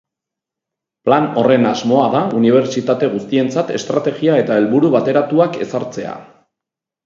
[1.09, 6.19] Plan horren asmoa da unibertsitate guztientzat estrategia eta helburu bateratuak ezartzea.